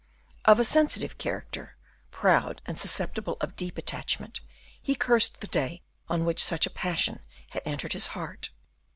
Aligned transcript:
Of 0.45 0.59
a 0.59 0.63
sensitive 0.65 1.19
character, 1.19 1.75
proud 2.09 2.63
and 2.65 2.79
susceptible 2.79 3.37
of 3.39 3.55
deep 3.55 3.77
attachment, 3.77 4.41
he 4.81 4.95
cursed 4.95 5.41
the 5.41 5.47
day 5.47 5.83
on 6.09 6.25
which 6.25 6.43
such 6.43 6.65
a 6.65 6.71
passion 6.71 7.19
had 7.49 7.61
entered 7.65 7.93
his 7.93 8.07
heart. 8.07 8.49